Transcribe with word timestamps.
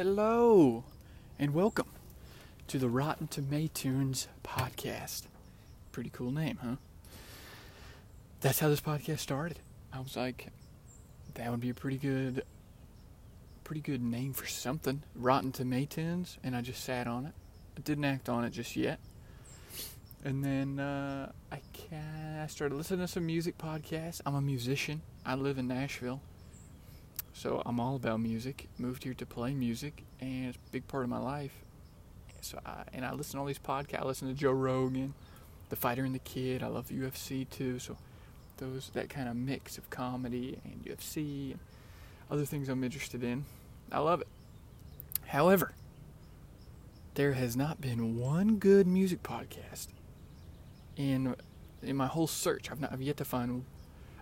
Hello, 0.00 0.84
and 1.40 1.52
welcome 1.52 1.88
to 2.68 2.78
the 2.78 2.88
Rotten 2.88 3.26
Tomatoes 3.26 4.28
podcast. 4.44 5.24
Pretty 5.90 6.10
cool 6.10 6.30
name, 6.30 6.60
huh? 6.62 6.76
That's 8.40 8.60
how 8.60 8.68
this 8.68 8.80
podcast 8.80 9.18
started. 9.18 9.58
I 9.92 9.98
was 9.98 10.16
like, 10.16 10.52
that 11.34 11.50
would 11.50 11.58
be 11.58 11.70
a 11.70 11.74
pretty 11.74 11.96
good, 11.96 12.44
pretty 13.64 13.80
good 13.80 14.00
name 14.00 14.34
for 14.34 14.46
something. 14.46 15.02
Rotten 15.16 15.50
Tomatoes, 15.50 16.38
and 16.44 16.54
I 16.54 16.60
just 16.60 16.84
sat 16.84 17.08
on 17.08 17.26
it. 17.26 17.32
I 17.76 17.80
didn't 17.80 18.04
act 18.04 18.28
on 18.28 18.44
it 18.44 18.50
just 18.50 18.76
yet. 18.76 19.00
And 20.24 20.44
then 20.44 20.78
uh, 20.78 21.32
I, 21.50 21.60
I 22.40 22.46
started 22.46 22.76
listening 22.76 23.00
to 23.00 23.08
some 23.08 23.26
music 23.26 23.58
podcasts. 23.58 24.20
I'm 24.24 24.36
a 24.36 24.40
musician. 24.40 25.02
I 25.26 25.34
live 25.34 25.58
in 25.58 25.66
Nashville. 25.66 26.20
So 27.32 27.62
I'm 27.64 27.78
all 27.78 27.96
about 27.96 28.20
music. 28.20 28.68
Moved 28.78 29.04
here 29.04 29.14
to 29.14 29.26
play 29.26 29.54
music, 29.54 30.04
and 30.20 30.46
it's 30.46 30.56
a 30.56 30.72
big 30.72 30.88
part 30.88 31.04
of 31.04 31.10
my 31.10 31.18
life. 31.18 31.52
So 32.40 32.58
I, 32.64 32.84
and 32.92 33.04
I 33.04 33.12
listen 33.12 33.32
to 33.32 33.40
all 33.40 33.46
these 33.46 33.58
podcasts. 33.58 34.00
I 34.00 34.04
listen 34.04 34.28
to 34.28 34.34
Joe 34.34 34.52
Rogan, 34.52 35.14
The 35.68 35.76
Fighter 35.76 36.04
and 36.04 36.14
the 36.14 36.20
Kid. 36.20 36.62
I 36.62 36.66
love 36.66 36.88
UFC 36.88 37.48
too. 37.48 37.78
So 37.78 37.96
those 38.58 38.90
that 38.94 39.08
kind 39.08 39.28
of 39.28 39.36
mix 39.36 39.78
of 39.78 39.88
comedy 39.90 40.58
and 40.64 40.84
UFC 40.84 41.52
and 41.52 41.60
other 42.30 42.44
things 42.44 42.68
I'm 42.68 42.84
interested 42.84 43.22
in. 43.22 43.44
I 43.90 44.00
love 44.00 44.20
it. 44.20 44.28
However, 45.26 45.72
there 47.14 47.32
has 47.32 47.56
not 47.56 47.80
been 47.80 48.16
one 48.16 48.56
good 48.56 48.86
music 48.86 49.22
podcast 49.22 49.88
in 50.96 51.34
in 51.82 51.96
my 51.96 52.06
whole 52.06 52.26
search. 52.26 52.70
I've 52.70 52.80
not 52.80 52.92
I've 52.92 53.02
yet 53.02 53.16
to 53.18 53.24
find. 53.24 53.64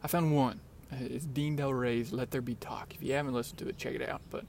I 0.02 0.08
found 0.08 0.34
one. 0.34 0.60
It's 0.92 1.24
Dean 1.24 1.56
Delray's 1.56 2.12
"Let 2.12 2.30
There 2.30 2.40
Be 2.40 2.54
Talk." 2.54 2.94
If 2.94 3.02
you 3.02 3.14
haven't 3.14 3.34
listened 3.34 3.58
to 3.58 3.68
it, 3.68 3.76
check 3.76 3.94
it 3.94 4.08
out. 4.08 4.20
But 4.30 4.44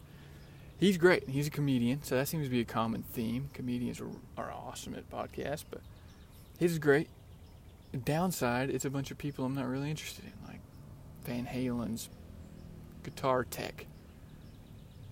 he's 0.79 0.97
great. 0.97 1.27
He's 1.29 1.47
a 1.47 1.51
comedian, 1.51 2.03
so 2.03 2.15
that 2.15 2.27
seems 2.27 2.45
to 2.45 2.51
be 2.51 2.61
a 2.61 2.65
common 2.65 3.03
theme. 3.03 3.49
Comedians 3.53 3.99
are, 3.99 4.09
are 4.37 4.51
awesome 4.51 4.93
at 4.95 5.09
podcasts, 5.09 5.65
but 5.69 5.81
his 6.59 6.73
is 6.73 6.79
great. 6.79 7.09
Downside, 8.03 8.69
it's 8.69 8.85
a 8.85 8.89
bunch 8.89 9.11
of 9.11 9.17
people 9.17 9.45
I'm 9.45 9.55
not 9.55 9.67
really 9.67 9.89
interested 9.89 10.25
in, 10.25 10.33
like 10.47 10.59
Van 11.25 11.45
Halen's 11.45 12.09
guitar 13.03 13.43
tech. 13.43 13.87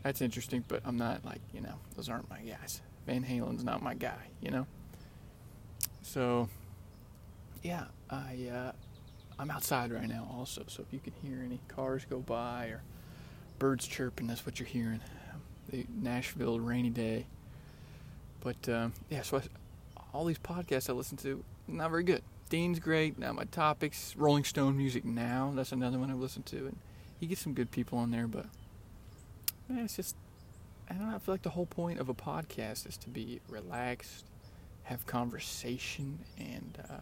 That's 0.04 0.22
interesting, 0.22 0.64
but 0.68 0.82
I'm 0.86 0.98
not 0.98 1.26
like 1.26 1.42
you 1.54 1.62
know 1.62 1.76
those 1.96 2.10
aren't 2.10 2.30
my 2.30 2.40
guys. 2.40 2.82
Van 3.08 3.24
Halen's 3.24 3.64
not 3.64 3.82
my 3.82 3.94
guy, 3.94 4.30
you 4.42 4.52
know. 4.52 4.68
So 6.02 6.50
yeah, 7.64 7.86
I 8.10 8.50
uh, 8.54 8.72
I'm 9.38 9.52
outside 9.52 9.92
right 9.92 10.08
now 10.08 10.28
also, 10.34 10.64
so 10.68 10.82
if 10.82 10.94
you 10.94 11.00
can 11.00 11.14
hear 11.22 11.44
any 11.44 11.60
cars 11.68 12.06
go 12.10 12.20
by 12.20 12.68
or 12.68 12.82
birds 13.60 13.86
chirping, 13.86 14.28
that's 14.28 14.46
what 14.46 14.60
you're 14.60 14.68
hearing. 14.68 15.02
The 15.70 15.86
Nashville 16.02 16.60
rainy 16.60 16.90
day. 16.90 17.26
But 18.42 18.70
um, 18.70 18.94
yeah, 19.10 19.24
so 19.24 19.38
I, 19.38 19.42
all 20.14 20.26
these 20.26 20.38
podcasts 20.40 20.90
I 20.90 20.94
listen 20.94 21.18
to, 21.18 21.44
not 21.68 21.90
very 21.90 22.04
good. 22.04 22.22
Dean's 22.50 22.80
great. 22.80 23.18
Now 23.18 23.34
my 23.34 23.46
topics, 23.46 24.16
Rolling 24.16 24.44
Stone 24.44 24.78
music 24.78 25.04
now. 25.04 25.52
That's 25.56 25.72
another 25.72 25.98
one 25.98 26.12
I've 26.12 26.20
listened 26.20 26.46
to, 26.48 26.58
and 26.58 26.78
he 27.20 27.26
gets 27.26 27.42
some 27.42 27.54
good 27.54 27.72
people 27.72 27.98
on 27.98 28.12
there. 28.12 28.28
But 28.28 28.46
man, 29.68 29.86
it's 29.86 29.96
just 29.96 30.16
I 30.90 30.94
don't 30.94 31.10
know. 31.10 31.16
I 31.16 31.20
feel 31.20 31.34
like 31.34 31.42
the 31.42 31.50
whole 31.50 31.66
point 31.66 32.00
of 32.00 32.08
a 32.08 32.14
podcast 32.14 32.88
is 32.88 32.98
to 32.98 33.10
be 33.10 33.42
relaxed, 33.50 34.26
have 34.84 35.06
conversation, 35.08 36.20
and 36.38 36.78
uh, 36.90 36.98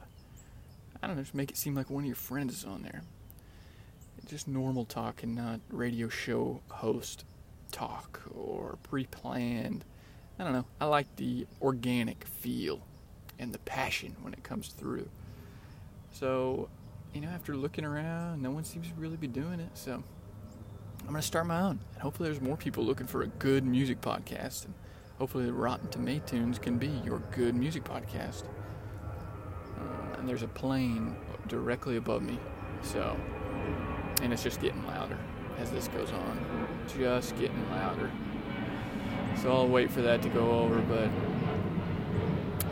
I 1.01 1.07
don't 1.07 1.15
know, 1.15 1.21
just 1.21 1.35
make 1.35 1.51
it 1.51 1.57
seem 1.57 1.75
like 1.75 1.89
one 1.89 2.03
of 2.03 2.07
your 2.07 2.15
friends 2.15 2.53
is 2.53 2.65
on 2.65 2.83
there. 2.83 3.03
Just 4.25 4.47
normal 4.47 4.85
talk 4.85 5.23
and 5.23 5.35
not 5.35 5.59
radio 5.69 6.07
show 6.07 6.61
host 6.69 7.25
talk 7.71 8.21
or 8.33 8.77
pre 8.83 9.05
planned. 9.05 9.83
I 10.39 10.43
don't 10.43 10.53
know. 10.53 10.65
I 10.79 10.85
like 10.85 11.13
the 11.17 11.45
organic 11.61 12.23
feel 12.25 12.81
and 13.37 13.53
the 13.53 13.59
passion 13.59 14.15
when 14.21 14.33
it 14.33 14.43
comes 14.43 14.69
through. 14.69 15.09
So, 16.11 16.69
you 17.13 17.21
know, 17.21 17.27
after 17.29 17.55
looking 17.55 17.83
around, 17.83 18.41
no 18.41 18.51
one 18.51 18.63
seems 18.63 18.87
to 18.87 18.93
really 18.95 19.17
be 19.17 19.27
doing 19.27 19.59
it. 19.59 19.69
So, 19.73 20.03
I'm 21.01 21.09
going 21.09 21.15
to 21.19 21.21
start 21.21 21.45
my 21.45 21.59
own. 21.59 21.79
And 21.93 22.01
hopefully, 22.01 22.29
there's 22.29 22.41
more 22.41 22.55
people 22.55 22.83
looking 22.83 23.07
for 23.07 23.23
a 23.23 23.27
good 23.27 23.65
music 23.65 23.99
podcast. 23.99 24.65
And 24.65 24.73
hopefully, 25.17 25.45
the 25.45 25.53
Rotten 25.53 25.89
Tomatoes 25.89 26.59
can 26.59 26.77
be 26.77 26.87
your 27.03 27.19
good 27.31 27.55
music 27.55 27.83
podcast 27.83 28.43
and 30.23 30.29
there's 30.29 30.41
a 30.41 30.47
plane 30.47 31.13
directly 31.49 31.97
above 31.97 32.21
me. 32.21 32.39
So, 32.81 33.17
and 34.21 34.31
it's 34.31 34.41
just 34.41 34.61
getting 34.61 34.81
louder 34.87 35.17
as 35.59 35.69
this 35.69 35.89
goes 35.89 36.13
on. 36.13 36.67
Just 36.97 37.37
getting 37.37 37.69
louder. 37.69 38.09
So 39.41 39.51
I'll 39.51 39.67
wait 39.67 39.91
for 39.91 40.01
that 40.01 40.21
to 40.21 40.29
go 40.29 40.59
over, 40.59 40.79
but 40.79 41.09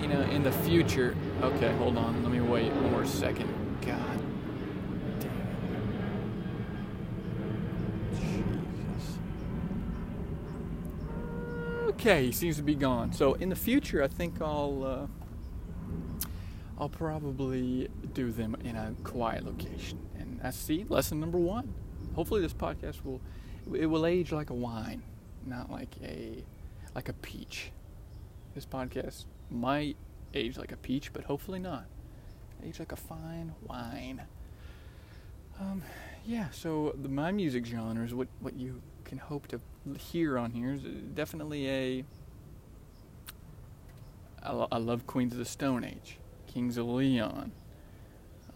you 0.01 0.07
know, 0.07 0.21
in 0.21 0.43
the 0.43 0.51
future, 0.53 1.13
okay, 1.41 1.75
hold 1.75 1.97
on, 1.97 2.23
let 2.23 2.31
me 2.31 2.39
wait 2.39 2.71
one 2.71 2.89
more 2.89 3.05
second. 3.05 3.53
God 3.81 3.99
damn 5.19 5.29
it. 8.13 8.21
Jesus. 8.21 9.19
Okay, 11.89 12.27
he 12.27 12.31
seems 12.31 12.55
to 12.55 12.63
be 12.63 12.75
gone. 12.75 13.11
So 13.11 13.33
in 13.33 13.49
the 13.49 13.57
future, 13.57 14.01
I 14.01 14.07
think 14.07 14.41
I'll. 14.41 14.85
Uh, 14.85 15.20
I'll 16.81 16.89
probably 16.89 17.87
do 18.13 18.31
them 18.31 18.57
in 18.63 18.75
a 18.75 18.95
quiet 19.03 19.45
location. 19.45 19.99
And 20.17 20.39
that's 20.41 20.57
see, 20.57 20.83
lesson 20.89 21.19
number 21.19 21.37
one. 21.37 21.75
Hopefully, 22.15 22.41
this 22.41 22.55
podcast 22.55 23.05
will 23.05 23.21
it 23.71 23.85
will 23.85 24.07
age 24.07 24.31
like 24.31 24.49
a 24.49 24.55
wine, 24.55 25.03
not 25.45 25.69
like 25.69 25.95
a 26.03 26.43
like 26.95 27.07
a 27.07 27.13
peach. 27.13 27.71
This 28.55 28.65
podcast 28.65 29.25
might 29.51 29.95
age 30.33 30.57
like 30.57 30.71
a 30.71 30.77
peach, 30.77 31.13
but 31.13 31.25
hopefully 31.25 31.59
not. 31.59 31.85
Age 32.65 32.79
like 32.79 32.91
a 32.91 32.95
fine 32.97 33.53
wine. 33.67 34.23
Um, 35.59 35.83
yeah. 36.25 36.49
So 36.49 36.95
the, 36.99 37.09
my 37.09 37.31
music 37.31 37.63
genres, 37.67 38.15
what 38.15 38.27
what 38.39 38.55
you 38.55 38.81
can 39.05 39.19
hope 39.19 39.47
to 39.49 39.61
hear 39.99 40.39
on 40.39 40.49
here 40.49 40.73
is 40.73 40.81
definitely 41.13 41.69
a. 41.69 42.05
I, 44.41 44.51
lo- 44.53 44.67
I 44.71 44.79
love 44.79 45.05
Queens 45.05 45.33
of 45.33 45.37
the 45.37 45.45
Stone 45.45 45.83
Age. 45.83 46.17
Kings 46.53 46.77
of 46.77 46.87
Leon, 46.87 47.51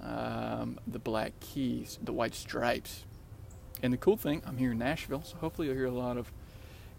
um, 0.01 0.79
the 0.87 0.99
Black 0.99 1.39
Keys, 1.39 1.97
the 2.03 2.13
White 2.13 2.35
Stripes. 2.35 3.05
And 3.83 3.91
the 3.91 3.97
cool 3.97 4.17
thing, 4.17 4.41
I'm 4.45 4.57
here 4.57 4.71
in 4.71 4.77
Nashville, 4.77 5.23
so 5.23 5.37
hopefully 5.37 5.67
you'll 5.67 5.77
hear 5.77 5.85
a 5.85 5.91
lot 5.91 6.17
of 6.17 6.31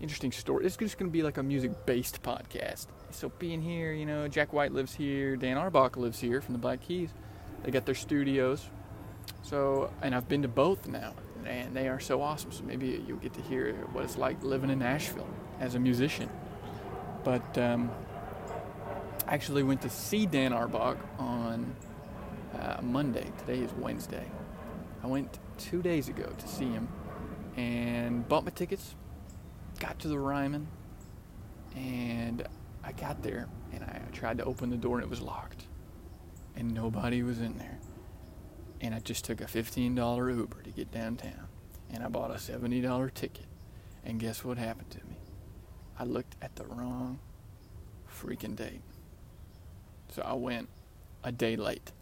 interesting 0.01 0.33
stories. 0.33 0.67
It's 0.67 0.77
just 0.77 0.99
going 0.99 1.11
to 1.11 1.13
be 1.13 1.23
like 1.23 1.39
a 1.39 1.43
music-based 1.43 2.23
podcast. 2.23 2.87
So 3.11 3.31
being 3.39 3.63
here, 3.63 3.93
you 3.93 4.07
know, 4.07 4.29
Jack 4.29 4.53
White 4.53 4.73
lives 4.73 4.95
here, 4.95 5.37
Dan 5.37 5.57
Auerbach 5.57 5.97
lives 5.97 6.21
here 6.21 6.41
from 6.41 6.53
the 6.53 6.59
Black 6.59 6.83
Keys. 6.83 7.11
They 7.63 7.71
got 7.71 7.87
their 7.87 7.95
studios. 7.95 8.69
So, 9.43 9.91
and 10.03 10.15
I've 10.15 10.29
been 10.29 10.43
to 10.43 10.49
both 10.49 10.87
now, 10.87 11.15
and 11.47 11.75
they 11.75 11.89
are 11.89 12.01
so 12.01 12.21
awesome. 12.23 12.53
So 12.53 12.63
maybe 12.65 13.03
you'll 13.07 13.19
get 13.19 13.33
to 13.35 13.43
hear 13.43 13.73
what 13.93 14.05
it's 14.05 14.17
like 14.17 14.43
living 14.43 14.71
in 14.71 14.79
Nashville 14.79 15.29
as 15.61 15.75
a 15.75 15.79
musician. 15.79 16.29
But 17.25 17.57
um, 17.59 17.91
actually 19.27 19.63
went 19.63 19.83
to 19.83 19.91
see 19.91 20.27
Dan 20.27 20.53
Auerbach 20.53 20.99
on 21.19 21.75
uh, 22.59 22.81
Monday. 22.83 23.31
Today 23.39 23.59
is 23.59 23.73
Wednesday. 23.75 24.27
I 25.03 25.07
went 25.07 25.39
two 25.59 25.83
days 25.83 26.09
ago 26.09 26.33
to 26.37 26.49
see 26.49 26.67
him 26.67 26.89
and 27.57 28.27
bought 28.29 28.45
my 28.45 28.51
tickets. 28.51 28.95
Got 29.79 29.99
to 30.01 30.09
the 30.09 30.19
Ryman, 30.19 30.69
and 31.75 32.47
I 32.83 32.93
got 32.93 33.23
there 33.23 33.49
and 33.73 33.85
I 33.85 34.01
tried 34.13 34.39
to 34.39 34.45
open 34.45 34.71
the 34.71 34.77
door 34.77 34.97
and 34.97 35.05
it 35.05 35.11
was 35.11 35.21
locked, 35.21 35.67
and 36.55 36.73
nobody 36.73 37.23
was 37.23 37.41
in 37.41 37.59
there. 37.59 37.79
And 38.81 38.95
I 38.95 39.01
just 39.01 39.25
took 39.25 39.41
a 39.41 39.45
$15 39.45 40.37
Uber 40.37 40.63
to 40.63 40.71
get 40.71 40.91
downtown, 40.93 41.49
and 41.91 42.03
I 42.03 42.09
bought 42.09 42.31
a 42.31 42.35
$70 42.35 43.13
ticket. 43.15 43.47
And 44.05 44.21
guess 44.21 44.45
what 44.45 44.57
happened 44.57 44.91
to 44.91 44.99
me? 44.99 45.17
I 45.99 46.05
looked 46.05 46.37
at 46.41 46.55
the 46.57 46.65
wrong 46.65 47.19
freaking 48.09 48.55
date. 48.55 48.83
So 50.17 50.23
I 50.23 50.33
went 50.33 50.71
a 51.23 51.31
day 51.31 51.57
late. 51.57 51.93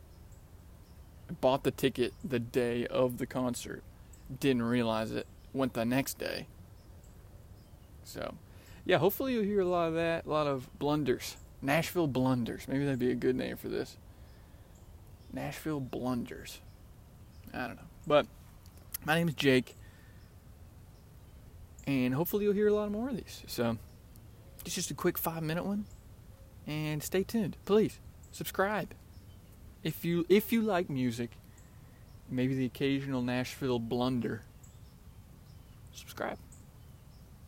I 1.29 1.33
bought 1.33 1.65
the 1.65 1.73
ticket 1.73 2.15
the 2.23 2.39
day 2.39 2.87
of 2.87 3.19
the 3.19 3.27
concert. 3.27 3.83
Didn't 4.39 4.63
realize 4.63 5.11
it. 5.11 5.27
Went 5.53 5.75
the 5.75 5.85
next 5.85 6.17
day. 6.17 6.47
So, 8.05 8.37
yeah, 8.85 8.99
hopefully 8.99 9.33
you'll 9.33 9.43
hear 9.43 9.63
a 9.63 9.67
lot 9.67 9.89
of 9.89 9.95
that. 9.95 10.27
A 10.27 10.31
lot 10.31 10.47
of 10.47 10.79
blunders. 10.79 11.37
Nashville 11.61 12.07
blunders. 12.07 12.69
Maybe 12.69 12.85
that'd 12.85 13.01
be 13.01 13.11
a 13.11 13.17
good 13.17 13.35
name 13.35 13.57
for 13.57 13.69
this. 13.69 13.97
Nashville 15.33 15.81
blunders. 15.81 16.61
I 17.53 17.67
don't 17.67 17.75
know. 17.75 17.89
But 18.07 18.29
my 19.05 19.17
name 19.17 19.27
is 19.27 19.35
Jake. 19.35 19.75
And 21.85 22.15
hopefully 22.15 22.45
you'll 22.45 22.55
hear 22.55 22.69
a 22.69 22.75
lot 22.75 22.93
more 22.93 23.09
of 23.09 23.17
these. 23.17 23.43
So, 23.49 23.77
it's 24.65 24.77
just 24.77 24.93
a 24.93 24.95
quick 24.95 25.19
five 25.19 25.43
minute 25.43 25.67
one 25.67 25.87
and 26.67 27.03
stay 27.03 27.23
tuned. 27.23 27.57
Please 27.65 27.99
subscribe. 28.33 28.95
If 29.83 30.05
you 30.05 30.25
if 30.29 30.53
you 30.53 30.63
like 30.63 30.89
music, 30.89 31.31
maybe 32.31 32.55
the 32.55 32.65
occasional 32.65 33.23
Nashville 33.23 33.79
blunder, 33.79 34.43
subscribe. 35.93 36.39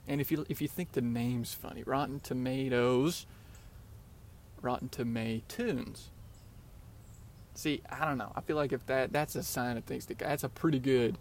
And 0.07 0.21
if 0.21 0.31
you 0.31 0.47
if 0.49 0.61
you 0.61 0.69
think 0.69 0.93
the 0.93 1.01
name's 1.01 1.55
funny, 1.55 1.83
Rotten 1.83 2.21
Tomatoes, 2.21 3.27
Rotten 4.61 4.89
Tomatoes. 4.89 6.11
See, 7.55 7.81
I 7.91 8.05
don't 8.05 8.19
know. 8.19 8.33
I 8.37 8.43
feel 8.43 8.57
like 8.57 8.73
if 8.73 8.85
that 8.87 9.13
that's 9.13 9.35
a 9.35 9.43
sign 9.43 9.77
of 9.77 9.85
things 9.85 10.07
to 10.07 10.15
that's 10.15 10.45
a 10.45 10.49
pretty 10.49 10.79
good. 10.79 11.17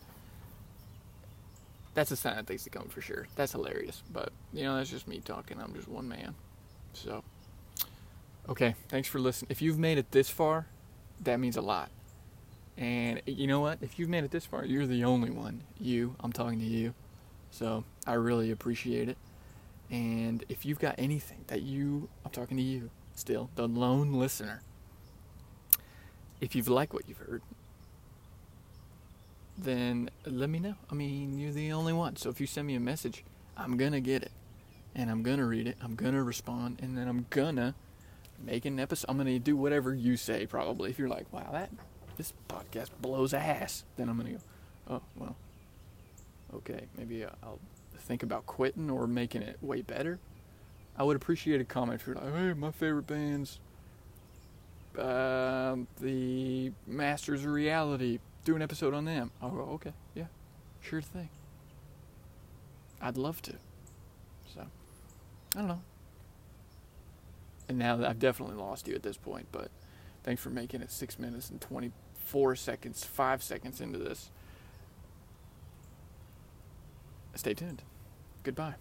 That's 1.93 2.11
a 2.11 2.17
sign 2.17 2.37
of 2.37 2.45
things 2.45 2.65
to 2.65 2.69
come 2.69 2.89
for 2.89 2.99
sure. 2.99 3.25
That's 3.37 3.53
hilarious. 3.53 4.03
But 4.11 4.33
you 4.51 4.63
know, 4.63 4.75
that's 4.75 4.89
just 4.89 5.07
me 5.07 5.21
talking. 5.21 5.61
I'm 5.61 5.73
just 5.73 5.87
one 5.87 6.09
man. 6.09 6.35
So, 6.91 7.23
okay. 8.49 8.75
Thanks 8.89 9.07
for 9.07 9.19
listening. 9.19 9.47
If 9.49 9.61
you've 9.61 9.79
made 9.79 9.97
it 9.97 10.11
this 10.11 10.29
far, 10.29 10.67
that 11.21 11.39
means 11.39 11.57
a 11.57 11.61
lot. 11.61 11.89
And 12.77 13.21
you 13.25 13.47
know 13.47 13.61
what? 13.61 13.79
If 13.81 13.97
you've 13.97 14.09
made 14.09 14.23
it 14.23 14.31
this 14.31 14.45
far, 14.45 14.65
you're 14.65 14.85
the 14.85 15.03
only 15.03 15.29
one. 15.29 15.61
You, 15.79 16.15
I'm 16.19 16.33
talking 16.33 16.59
to 16.59 16.65
you. 16.65 16.93
So 17.51 17.85
I 18.05 18.13
really 18.13 18.51
appreciate 18.51 19.07
it. 19.07 19.17
And 19.89 20.43
if 20.49 20.65
you've 20.65 20.79
got 20.79 20.95
anything 20.97 21.45
that 21.47 21.61
you, 21.61 22.09
I'm 22.25 22.31
talking 22.31 22.57
to 22.57 22.63
you 22.63 22.89
still, 23.13 23.49
the 23.55 23.67
lone 23.67 24.13
listener. 24.13 24.61
If 26.41 26.53
you've 26.55 26.67
liked 26.67 26.93
what 26.93 27.07
you've 27.07 27.19
heard, 27.19 27.41
then 29.57 30.09
let 30.25 30.49
me 30.49 30.59
know. 30.59 30.75
I 30.91 30.95
mean, 30.95 31.39
you're 31.39 31.53
the 31.53 31.71
only 31.71 31.93
one. 31.93 32.17
So 32.17 32.29
if 32.29 32.41
you 32.41 32.47
send 32.47 32.67
me 32.67 32.75
a 32.75 32.79
message, 32.79 33.23
I'm 33.55 33.77
going 33.77 33.93
to 33.93 34.01
get 34.01 34.21
it. 34.21 34.31
And 34.93 35.09
I'm 35.09 35.23
going 35.23 35.37
to 35.37 35.45
read 35.45 35.67
it. 35.67 35.77
I'm 35.81 35.95
going 35.95 36.13
to 36.13 36.23
respond. 36.23 36.79
And 36.81 36.97
then 36.97 37.07
I'm 37.07 37.25
going 37.29 37.55
to 37.55 37.73
make 38.43 38.65
an 38.65 38.79
episode. 38.79 39.07
I'm 39.09 39.17
to 39.23 39.39
do 39.39 39.55
whatever 39.55 39.93
you 39.93 40.17
say, 40.17 40.45
probably. 40.45 40.89
If 40.89 40.99
you're 40.99 41.09
like, 41.09 41.31
wow, 41.31 41.49
that 41.51 41.69
this 42.17 42.33
podcast 42.47 42.89
blows 43.01 43.33
ass, 43.33 43.83
then 43.97 44.09
I'm 44.09 44.17
to 44.23 44.31
go, 44.31 44.39
oh, 44.89 45.01
well, 45.15 45.35
okay, 46.53 46.85
maybe 46.97 47.25
I'll 47.25 47.59
think 47.97 48.23
about 48.23 48.45
quitting 48.45 48.89
or 48.89 49.07
making 49.07 49.41
it 49.41 49.57
way 49.61 49.81
better. 49.81 50.19
I 50.97 51.03
would 51.03 51.15
appreciate 51.15 51.59
a 51.59 51.65
comment 51.65 52.01
if 52.01 52.07
you're 52.07 52.15
like, 52.15 52.33
hey, 52.33 52.53
my 52.53 52.71
favorite 52.71 53.07
band's 53.07 53.59
uh, 54.97 55.75
the 55.99 56.71
Masters 56.87 57.43
of 57.43 57.51
Reality. 57.51 58.19
Do 58.45 58.55
an 58.55 58.61
episode 58.61 58.93
on 58.93 59.05
them. 59.05 59.31
I'll 59.41 59.49
go, 59.49 59.61
okay, 59.73 59.93
yeah, 60.13 60.25
sure 60.81 61.01
thing. 61.01 61.29
I'd 63.01 63.17
love 63.17 63.41
to. 63.43 63.53
So, 64.53 64.61
I 65.55 65.59
don't 65.59 65.67
know. 65.67 65.81
And 67.67 67.79
now 67.79 68.05
I've 68.05 68.19
definitely 68.19 68.55
lost 68.55 68.87
you 68.87 68.95
at 68.95 69.03
this 69.03 69.17
point, 69.17 69.47
but 69.51 69.69
thanks 70.23 70.41
for 70.41 70.49
making 70.49 70.81
it 70.81 70.91
six 70.91 71.17
minutes 71.17 71.49
and 71.49 71.59
24 71.59 72.55
seconds, 72.55 73.03
five 73.03 73.41
seconds 73.41 73.81
into 73.81 73.97
this. 73.97 74.29
Stay 77.35 77.53
tuned. 77.53 77.81
Goodbye. 78.43 78.75